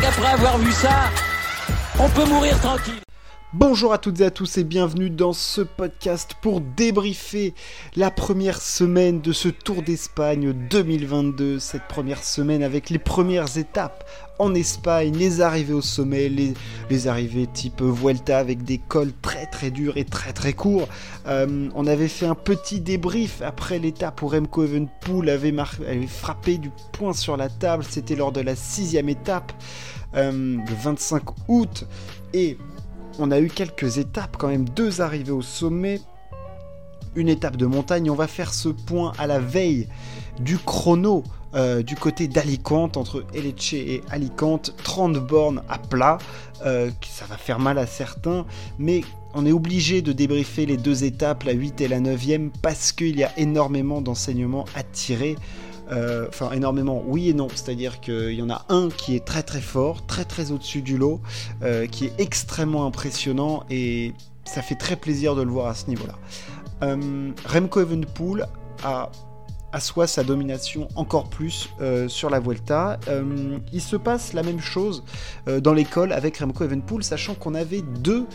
[0.00, 1.10] qu'après avoir vu ça,
[1.98, 3.00] on peut mourir tranquille.
[3.56, 7.54] Bonjour à toutes et à tous et bienvenue dans ce podcast pour débriefer
[7.94, 14.10] la première semaine de ce Tour d'Espagne 2022, cette première semaine avec les premières étapes
[14.40, 19.70] en Espagne, les arrivées au sommet, les, arrivées type Vuelta avec des cols très très
[19.70, 20.88] durs et très très courts.
[21.28, 26.58] Euh, on avait fait un petit débrief après l'étape où Remco Evenpool avait, avait frappé
[26.58, 29.52] du poing sur la table, c'était lors de la sixième étape,
[30.16, 31.86] euh, le 25 août,
[32.32, 32.58] et
[33.18, 36.00] on a eu quelques étapes quand même, deux arrivées au sommet,
[37.14, 38.10] une étape de montagne.
[38.10, 39.88] On va faire ce point à la veille
[40.40, 41.22] du chrono
[41.54, 46.18] euh, du côté d'Alicante, entre Elche et Alicante, 30 bornes à plat.
[46.66, 48.44] Euh, ça va faire mal à certains,
[48.78, 49.02] mais
[49.34, 53.16] on est obligé de débriefer les deux étapes, la 8 et la 9e, parce qu'il
[53.16, 55.36] y a énormément d'enseignements à tirer.
[55.92, 57.48] Euh, enfin énormément, oui et non.
[57.48, 60.96] C'est-à-dire qu'il y en a un qui est très très fort, très très au-dessus du
[60.96, 61.20] lot,
[61.62, 64.12] euh, qui est extrêmement impressionnant et
[64.44, 66.14] ça fait très plaisir de le voir à ce niveau-là.
[66.82, 68.46] Euh, Remco Evenpool
[68.82, 69.10] a
[69.74, 73.00] assoit sa domination encore plus euh, sur la Vuelta.
[73.08, 75.02] Euh, il se passe la même chose
[75.48, 78.26] euh, dans l'école avec Remco Evenpool, sachant qu'on avait deux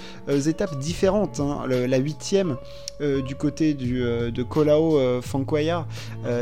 [0.47, 1.39] étapes différentes.
[1.39, 1.63] Hein.
[1.67, 2.57] la huitième
[2.99, 5.87] du côté de Colao Fanquaya,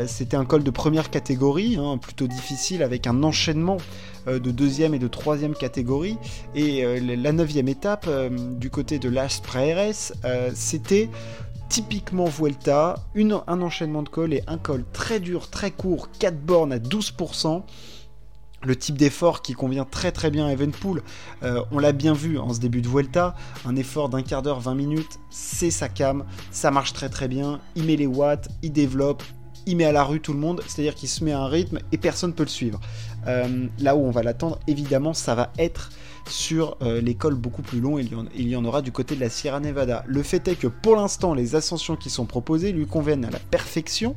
[0.06, 3.76] c'était un col de première catégorie, hein, plutôt difficile avec un enchaînement
[4.26, 6.18] de deuxième et de troisième catégorie.
[6.56, 8.08] Et la neuvième étape
[8.58, 10.12] du côté de Las Praeres,
[10.54, 11.08] c'était
[11.68, 16.72] typiquement Vuelta, un enchaînement de col et un col très dur, très court, 4 bornes
[16.72, 17.62] à 12%.
[18.64, 21.02] Le type d'effort qui convient très très bien à Evenpool,
[21.44, 24.58] euh, on l'a bien vu en ce début de Vuelta, un effort d'un quart d'heure,
[24.58, 28.72] 20 minutes, c'est sa cam, ça marche très très bien, il met les watts, il
[28.72, 29.22] développe,
[29.66, 31.78] il met à la rue tout le monde, c'est-à-dire qu'il se met à un rythme
[31.92, 32.80] et personne ne peut le suivre.
[33.28, 35.90] Euh, là où on va l'attendre, évidemment, ça va être
[36.30, 38.92] sur euh, les cols beaucoup plus longs, il y, en, il y en aura du
[38.92, 40.04] côté de la Sierra Nevada.
[40.06, 43.38] Le fait est que pour l'instant, les ascensions qui sont proposées lui conviennent à la
[43.38, 44.16] perfection.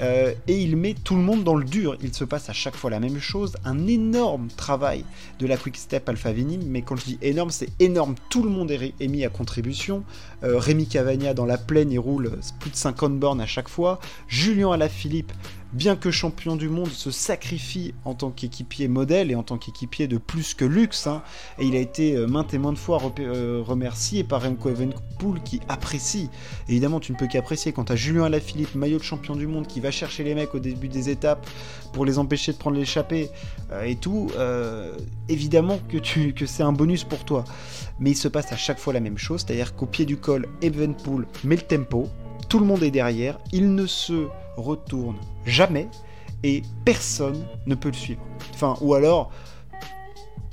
[0.00, 1.96] Euh, et il met tout le monde dans le dur.
[2.02, 3.56] Il se passe à chaque fois la même chose.
[3.64, 5.04] Un énorme travail
[5.38, 8.14] de la Quick Step Alpha Vinim, mais quand je dis énorme, c'est énorme.
[8.28, 10.04] Tout le monde est, mis à contribution.
[10.42, 12.30] Euh, Rémi Cavagna dans la plaine, il roule
[12.60, 13.98] plus de 50 bornes à chaque fois.
[14.28, 15.32] Julien Alaphilippe
[15.76, 20.08] bien que champion du monde, se sacrifie en tant qu'équipier modèle et en tant qu'équipier
[20.08, 21.06] de plus que luxe.
[21.06, 21.22] Hein.
[21.58, 25.60] et il a été euh, maintes et maintes fois euh, remercié par Remco Evenpool qui
[25.68, 26.30] apprécie.
[26.68, 29.66] Évidemment, tu ne peux qu'apprécier quand tu as Julien Alaphilippe, maillot de champion du monde,
[29.66, 31.46] qui va chercher les mecs au début des étapes
[31.92, 33.28] pour les empêcher de prendre l'échappée
[33.70, 34.28] euh, et tout.
[35.28, 37.44] évidemment que, c'est un bonus pour toi.
[38.00, 40.48] Mais il se passe à chaque fois la même chose, c'est-à-dire qu'au pied du col,
[40.62, 42.08] Evenpool met le tempo,
[42.48, 45.88] tout le monde est derrière, il ne se retourne jamais
[46.42, 48.22] et personne ne peut le suivre.
[48.54, 49.30] Enfin, ou alors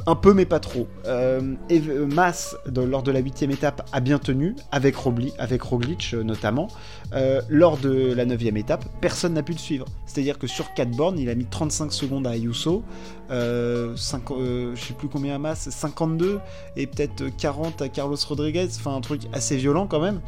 [0.05, 0.87] un peu mais pas trop.
[1.05, 4.95] Euh, euh Mass, lors de la huitième étape, a bien tenu, avec,
[5.37, 6.67] avec Roglic euh, notamment.
[7.13, 9.85] Euh, lors de la neuvième étape, personne n'a pu le suivre.
[10.05, 12.83] C'est-à-dire que sur 4 bornes, il a mis 35 secondes à Ayuso,
[13.29, 16.39] 5, je sais plus combien à Mass, 52,
[16.75, 20.21] et peut-être 40 à Carlos Rodriguez, enfin un truc assez violent quand même.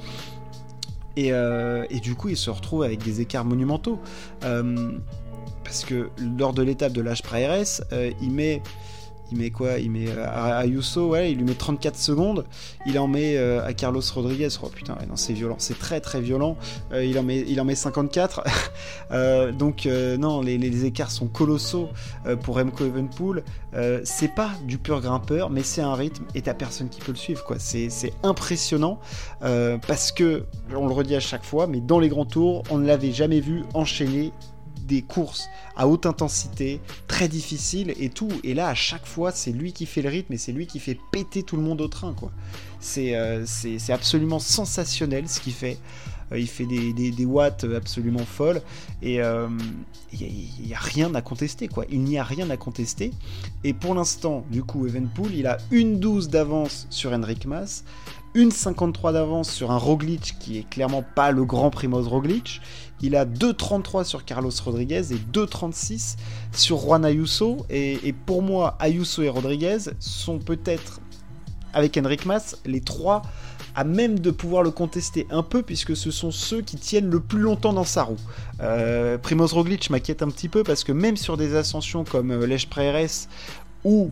[1.18, 4.00] Euh, et, du coup, il se retrouve avec des écarts monumentaux.
[4.44, 4.92] Euh,
[5.64, 8.62] parce que lors de l'étape de l'âge pré-RS, euh, il met
[9.32, 12.46] il met quoi Il met euh, à Ayuso, ouais, il lui met 34 secondes.
[12.86, 14.50] Il en met euh, à Carlos Rodriguez.
[14.62, 16.58] Oh putain, non, c'est violent, c'est très très violent.
[16.92, 18.44] Euh, il, en met, il en met 54.
[19.58, 21.90] donc, non, les, écarts sont colossaux
[22.44, 23.44] pour Remco Evenpool.
[24.04, 27.18] c'est pas du pur grimpeur, mais c'est un rythme et t'as personne qui peut le
[27.18, 27.58] suivre, quoi.
[27.60, 29.00] C'est impressionnant
[29.40, 32.86] parce que, on le redit à chaque fois, mais dans les grands tours, on ne
[32.86, 34.32] l'avait jamais vu enchaîner
[34.86, 38.30] des courses à haute intensité, très difficiles et tout.
[38.44, 40.80] Et là, à chaque fois, c'est lui qui fait le rythme et c'est lui qui
[40.80, 42.32] fait péter tout le monde au train, quoi.
[42.80, 43.46] C'est euh,
[43.90, 45.78] absolument sensationnel ce qu'il fait.
[46.32, 48.62] Euh, il fait des, watts absolument folles
[49.02, 49.48] et euh,
[50.14, 51.86] il n'y a, rien à contester, quoi.
[51.90, 53.12] Il n'y a rien à contester.
[53.64, 57.84] Et pour l'instant, du coup, Evenpool, il a une 12 d'avance sur Henrik Mas
[58.36, 62.62] une 53 d'avance sur un Roglic qui est clairement pas le grand Primoz Roglic.
[63.02, 66.18] Il a 2,33 sur Carlos Rodriguez et 2,36
[66.52, 67.66] sur Juan Ayuso.
[67.70, 71.00] Et, pour moi, Ayuso et Rodriguez sont peut-être,
[71.74, 73.22] avec Henrik Mas, les trois
[73.76, 77.20] à même de pouvoir le contester un peu, puisque ce sont ceux qui tiennent le
[77.20, 78.18] plus longtemps dans sa roue.
[78.62, 82.46] Euh, Primoz Roglic m'inquiète un petit peu, parce que même sur des ascensions comme euh,
[82.46, 83.28] Lech Preres,
[83.84, 84.12] où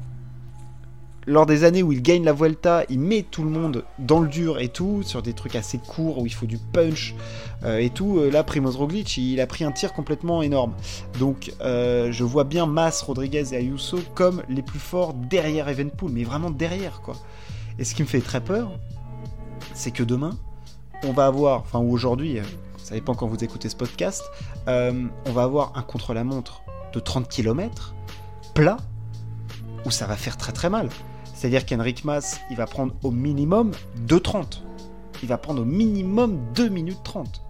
[1.25, 4.27] lors des années où il gagne la Vuelta, il met tout le monde dans le
[4.27, 7.15] dur et tout, sur des trucs assez courts où il faut du punch
[7.63, 8.19] euh, et tout.
[8.19, 10.73] Euh, là, Primoz Roglic, il a pris un tir complètement énorme.
[11.19, 16.11] Donc, euh, je vois bien Mas, Rodriguez et Ayuso comme les plus forts derrière Evenpool,
[16.11, 17.15] mais vraiment derrière, quoi.
[17.79, 18.71] Et ce qui me fait très peur,
[19.73, 20.37] c'est que demain,
[21.03, 22.37] on va avoir, enfin, ou aujourd'hui,
[22.77, 24.23] ça dépend quand vous écoutez ce podcast,
[24.67, 26.61] on va avoir un contre-la-montre
[26.93, 27.95] de 30 km,
[28.53, 28.77] plat,
[29.85, 30.89] où ça va faire très très mal.
[31.43, 33.71] C'est-à-dire qu'Henrik Mas, il va prendre au minimum
[34.07, 34.61] 2,30.
[35.23, 37.41] Il va prendre au minimum 2 minutes 30.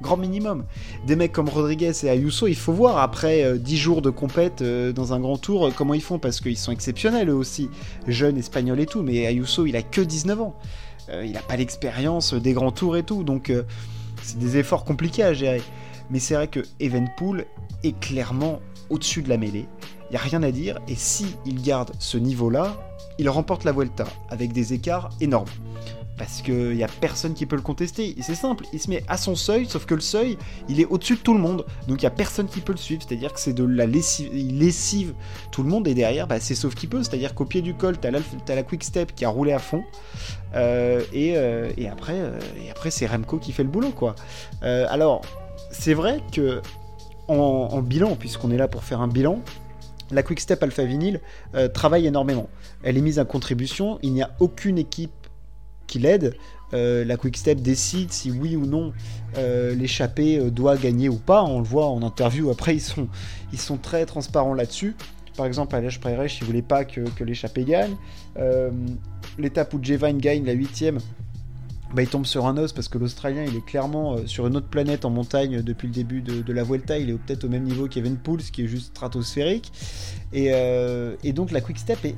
[0.00, 0.64] Grand minimum.
[1.06, 4.62] Des mecs comme Rodriguez et Ayuso, il faut voir après 10 euh, jours de compète
[4.62, 7.68] euh, dans un grand tour euh, comment ils font parce qu'ils sont exceptionnels eux aussi.
[8.08, 9.02] Jeunes, espagnols et tout.
[9.02, 10.56] Mais Ayuso, il a que 19 ans.
[11.08, 13.24] Il n'a pas l'expérience des grands tours et tout.
[13.24, 13.52] Donc
[14.22, 15.62] c'est des efforts compliqués à gérer.
[16.10, 17.46] Mais c'est vrai que Evenpool
[17.84, 18.60] est clairement
[18.90, 19.66] au-dessus de la mêlée.
[20.10, 20.78] Il n'y a rien à dire.
[20.88, 22.76] Et si garde ce niveau-là,
[23.18, 25.48] il remporte la Vuelta avec des écarts énormes.
[26.18, 28.14] Parce qu'il n'y a personne qui peut le contester.
[28.20, 30.36] C'est simple, il se met à son seuil, sauf que le seuil,
[30.68, 31.64] il est au-dessus de tout le monde.
[31.88, 33.02] Donc il n'y a personne qui peut le suivre.
[33.06, 35.14] C'est-à-dire que c'est de la lessive, il lessive
[35.50, 35.88] tout le monde.
[35.88, 37.02] Et derrière, bah, c'est sauf qui peut.
[37.02, 39.84] C'est-à-dire qu'au pied du col, tu as, la Quick Step qui a roulé à fond.
[40.54, 43.92] Euh, euh, et, après, euh, et après c'est Remco qui fait le boulot.
[44.62, 45.22] alors,
[45.70, 46.60] c'est vrai que
[47.28, 49.40] en bilan, puisqu'on est là pour faire un bilan,
[50.10, 51.20] la Quickstep Alpha Vinyl
[51.72, 52.48] travaille énormément.
[52.82, 55.21] Elle est mise en contribution, il n'y a aucune équipe
[55.86, 56.34] qui l'aide.
[56.74, 58.92] Euh, la Quickstep décide si oui ou non
[59.36, 61.42] euh, l'échappée doit gagner ou pas.
[61.42, 63.08] On le voit en interview, après ils sont,
[63.52, 64.96] ils sont très transparents là-dessus.
[65.36, 67.96] Par exemple, Alej Preirech, il voulait pas que, que l'échappée gagne.
[69.38, 70.98] L'étape où Jevine gagne la huitième,
[71.94, 74.56] bah, il tombe sur un os parce que l'Australien il est clairement euh, sur une
[74.56, 76.98] autre planète en montagne depuis le début de, la Vuelta.
[76.98, 79.70] Il est peut-être au même niveau qu'Evenpool, ce qui est juste stratosphérique.
[80.32, 82.16] Et, euh, donc la Quick Step est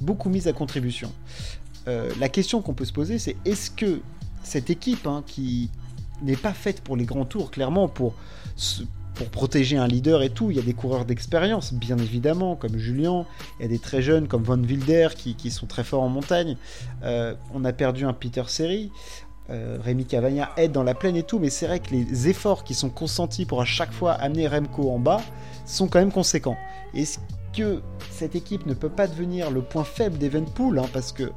[0.00, 1.10] beaucoup mise à contribution.
[1.88, 4.00] Euh, la question qu'on peut se poser, c'est est-ce que
[4.42, 5.70] cette équipe hein, qui
[6.22, 8.14] n'est pas faite pour les grands tours, clairement pour
[9.24, 10.50] protéger un leader et tout.
[10.50, 13.24] Il y a des coureurs d'expérience, bien évidemment, comme Julien.
[13.58, 16.56] Il y a des très jeunes comme Von Wilder qui, sont très forts en montagne.
[17.02, 18.90] Euh, on a perdu un Peter Seri.
[19.48, 22.64] Euh, Rémi Cavagna aide dans la plaine et tout, mais c'est vrai que les efforts
[22.64, 25.20] qui sont consentis pour à chaque fois amener Remco en bas
[25.64, 26.56] sont quand même conséquents.
[26.94, 27.20] Est-ce
[27.56, 27.80] que
[28.10, 31.30] cette équipe ne peut pas devenir le point faible d'Evenpool hein, Parce que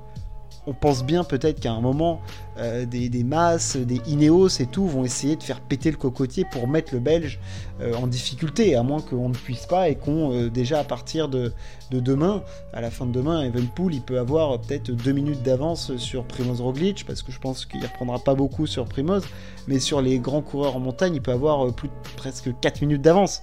[0.69, 2.21] on pense bien peut-être qu'à un moment,
[2.59, 6.67] euh, des, masses, des Ineos et tout vont essayer de faire péter le cocotier pour
[6.67, 7.39] mettre le Belge
[7.81, 11.29] euh, en difficulté, à moins qu'on ne puisse pas et qu'on, euh, déjà à partir
[11.29, 11.53] de,
[11.89, 12.43] demain,
[12.73, 16.61] à la fin de demain, Evenpool, il peut avoir peut-être deux minutes d'avance sur Primoz
[16.61, 19.23] Roglic, parce que je pense qu'il ne reprendra pas beaucoup sur Primoz,
[19.67, 23.41] mais sur les grands coureurs en montagne, il peut avoir plus presque 4 minutes d'avance.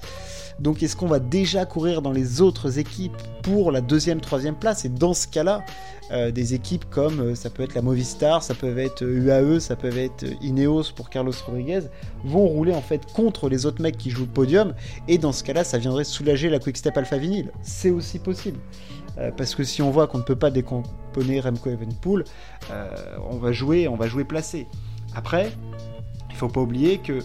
[0.61, 4.85] Donc est-ce qu'on va déjà courir dans les autres équipes pour la deuxième, troisième place?
[4.85, 5.65] Et dans ce cas-là,
[6.33, 9.97] des équipes comme euh, ça peut être la Movistar, ça peut être UAE, ça peut
[9.97, 11.83] être Ineos pour Carlos Rodriguez,
[12.25, 14.75] vont rouler en fait contre les autres mecs qui jouent le podium.
[15.09, 17.51] Et dans ce cas-là, ça viendrait soulager la Quick-Step Alpha Vinyl.
[17.63, 18.59] C'est aussi possible.
[19.19, 22.25] Euh, parce que si on voit qu'on ne peut pas décomponer Remco Evenpool,
[23.31, 24.67] on va jouer, on va jouer placé.
[25.15, 25.53] Après,
[26.31, 27.21] il faut pas oublier que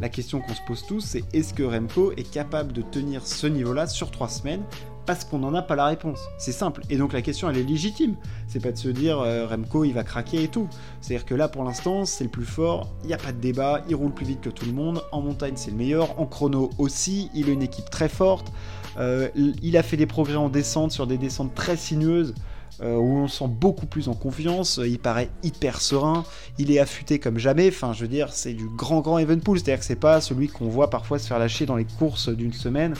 [0.00, 3.46] la question qu'on se pose tous, c'est est-ce que Remco est capable de tenir ce
[3.46, 4.62] niveau-là sur trois semaines?
[5.08, 6.20] Parce qu'on n'en a pas la réponse.
[6.36, 6.82] C'est simple.
[6.90, 8.14] Et donc la question, elle est légitime.
[8.46, 10.68] C'est pas de se dire euh, Remco, il va craquer et tout.
[11.00, 12.90] C'est-à-dire que là, pour l'instant, c'est le plus fort.
[13.04, 13.80] Il n'y a pas de débat.
[13.88, 15.02] Il roule plus vite que tout le monde.
[15.10, 16.20] En montagne, c'est le meilleur.
[16.20, 17.30] En chrono aussi.
[17.32, 18.52] Il a une équipe très forte.
[18.98, 22.34] Euh, il a fait des progrès en descente sur des descentes très sinueuses.
[22.82, 26.22] Euh, où on sent beaucoup plus en confiance, il paraît hyper serein,
[26.58, 29.80] il est affûté comme jamais, enfin je veux dire c'est du grand grand Evenpool, c'est-à-dire
[29.80, 32.94] que c'est pas celui qu'on voit parfois se faire lâcher dans les courses d'une semaine,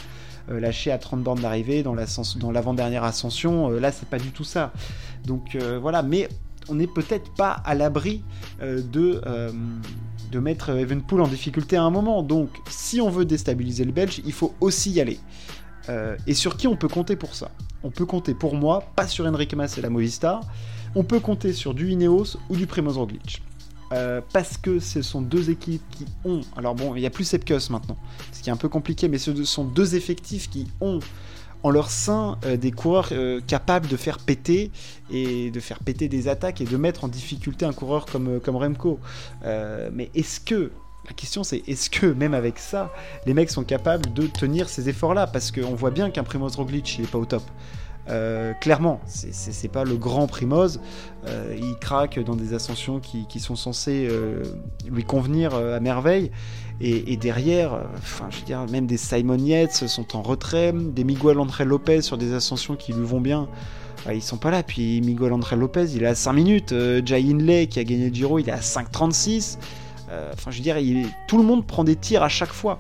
[0.51, 4.73] lâché à 30 bornes d'arrivée dans l'avant-dernière ascension, euh, là c'est pas du tout ça.
[5.25, 6.29] Donc voilà, mais
[6.69, 8.23] on n'est peut-être pas à l'abri
[8.61, 9.21] de
[10.31, 12.23] de mettre Evenpool en difficulté à un moment.
[12.23, 15.19] Donc, si on veut déstabiliser le Belge, il faut aussi y aller.
[16.27, 17.51] et sur qui on peut compter pour ça?
[17.83, 20.43] On peut compter pour moi, pas sur Enrique Mas et la Movistar,
[20.95, 22.99] on peut compter sur du Ineos ou du Primoz.
[23.93, 26.43] Euh, parce que ce sont deux équipes qui ont.
[26.57, 27.97] Alors bon, il n'y a plus Sepkus maintenant,
[28.33, 31.01] ce qui est un peu compliqué, mais ce sont deux effectifs qui ont
[31.63, 34.71] en leur sein euh, des coureurs euh, capables de faire péter
[35.11, 38.57] et de faire péter des attaques et de mettre en difficulté un coureur comme, comme
[38.57, 39.01] Remco.
[39.43, 40.71] mais est-ce que
[41.07, 42.93] la question c'est est-ce que même avec ça,
[43.25, 45.27] les mecs sont capables de tenir ces efforts-là?
[45.27, 47.43] Parce qu'on voit bien qu'un Primoz Roglic, il est pas au top.
[48.11, 50.81] Euh, clairement, c'est pas le grand Primoz.
[51.27, 54.43] Euh, il craque dans des ascensions qui, sont censées euh,
[54.89, 56.31] lui convenir à merveille.
[56.81, 57.83] Et, derrière,
[58.31, 62.17] je veux dire, même des Simon Yates sont en retrait, des Miguel André Lopez sur
[62.17, 63.49] des ascensions qui lui vont bien.
[64.13, 64.63] ils sont pas là.
[64.63, 66.75] Puis Miguel André Lopez, il est à 5 minutes.
[67.05, 69.59] Jai Inley, qui a gagné le Giro, il est à 5,36.
[70.33, 70.77] Enfin, je veux dire,
[71.27, 72.79] tout le monde prend des tirs à chaque fois.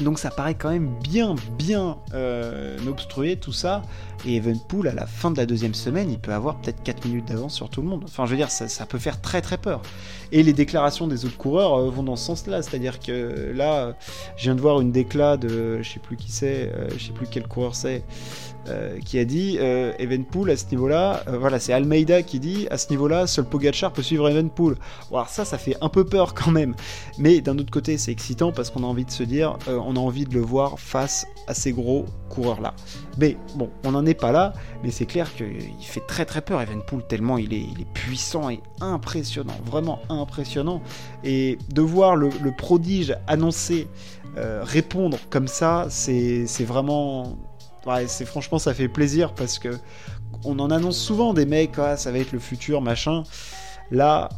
[0.00, 3.82] Donc ça paraît quand même bien, bien euh, obstrué tout ça.
[4.26, 7.26] Et Evenpool, à la fin de la deuxième semaine, il peut avoir peut-être 4 minutes
[7.26, 8.02] d'avance sur tout le monde.
[8.04, 9.80] Enfin, je veux dire, ça, peut faire très très peur.
[10.32, 12.62] Et les déclarations des autres coureurs euh, vont dans ce sens-là.
[12.62, 13.94] C'est-à-dire que là,
[14.36, 17.12] je viens de voir une déclat de, je sais plus qui c'est, euh, je sais
[17.12, 18.04] plus quel coureur c'est,
[18.68, 22.66] euh, qui a dit euh, Evenpool à ce niveau-là, euh, voilà, c'est Almeida qui dit
[22.70, 24.76] à ce niveau-là, seul Pogachar peut suivre Evenpool.
[25.10, 26.74] alors ça, ça fait un peu peur quand même,
[27.18, 29.98] mais d'un autre côté, c'est excitant parce qu'on a envie de se dire, on a
[29.98, 32.74] envie de le voir face à ces gros coureurs-là.
[33.16, 36.60] Mais bon, on n'en est pas là, mais c'est clair qu'il fait très très peur
[36.60, 40.82] Evenpool tellement il est, puissant et impressionnant, vraiment impressionnant.
[41.24, 43.88] Et de voir le, prodige annoncé
[44.36, 47.38] répondre comme ça, c'est vraiment
[48.06, 49.78] c'est franchement ça fait plaisir parce que
[50.44, 53.22] on en annonce souvent des mecs, ah, ça va être le futur, machin.
[53.90, 54.28] Là,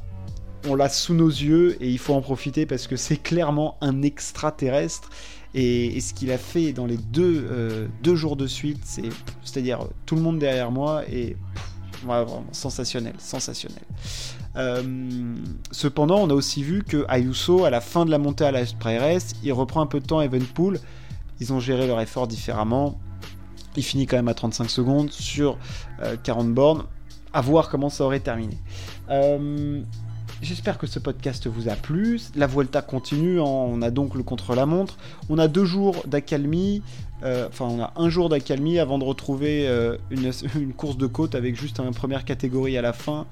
[0.68, 4.02] on l'a sous nos yeux et il faut en profiter parce que c'est clairement un
[4.02, 5.10] extraterrestre.
[5.54, 9.60] Et, ce qu'il a fait dans les deux, euh, deux jours de suite, c'est, à
[9.60, 11.36] dire tout le monde derrière moi et
[12.04, 13.82] vraiment sensationnel, sensationnel.
[14.56, 15.34] Euh,
[15.72, 18.62] cependant, on a aussi vu que Ayuso, à la fin de la montée à la
[18.62, 20.78] RS, il reprend un peu de temps à Evenpool.
[21.40, 23.00] Ils ont géré leur effort différemment.
[23.76, 25.58] Il finit quand même à 35 secondes sur
[26.22, 26.84] 40 euh, bornes.
[27.32, 28.58] À voir comment ça aurait terminé.
[29.08, 29.82] Euh,
[30.42, 32.20] j'espère que ce podcast vous a plu.
[32.34, 33.40] La Vuelta continue.
[33.40, 33.44] Hein.
[33.44, 34.96] On a donc le contre-la-montre.
[35.28, 36.82] On a deux jours d'accalmie.
[37.22, 40.32] Euh, enfin, on a un jour d'accalmie avant de retrouver euh, une,
[40.72, 43.26] course de côte avec juste une première catégorie à la fin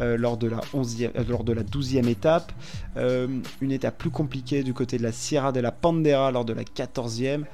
[0.00, 2.52] euh, lors, de la 11 lors de la 12e étape.
[2.96, 6.62] une étape plus compliquée du côté de la Sierra de la Pandera lors de la
[6.62, 7.44] 14e.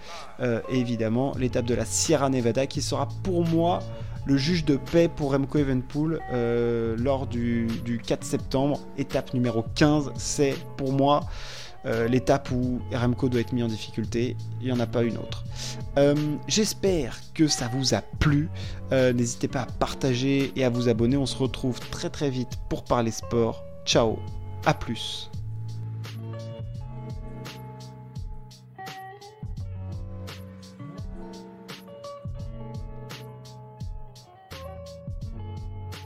[0.43, 3.81] et évidemment, l'étape de la Sierra Nevada qui sera pour moi
[4.27, 6.21] le juge de paix pour Remco Evenpool
[6.99, 8.81] lors du, du 4 septembre.
[8.97, 11.23] Étape numéro 15, c'est pour moi
[11.87, 15.17] euh, l'étape où RMCO doit être mis en difficulté, il n'y en a pas une
[15.17, 15.45] autre.
[15.97, 16.15] Euh,
[16.49, 18.51] j'espère que ça vous a plu.
[18.93, 21.17] Euh, n'hésitez pas à partager et à vous abonner.
[21.17, 23.65] On se retrouve très très vite pour parler sport.
[23.87, 24.19] Ciao,
[24.67, 25.31] à plus.